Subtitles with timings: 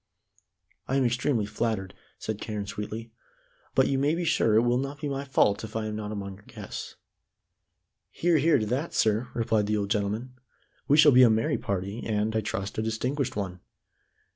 [0.87, 3.11] "I am extremely flattered," said Carne sweetly,
[3.77, 6.11] "and you may be sure it will not be my fault if I am not
[6.11, 6.95] among your guests."
[8.09, 10.33] "Hear, hear, to that, sir," replied the old gentleman.
[10.87, 13.59] "We shall be a merry party, and, I trust, a distinguished one.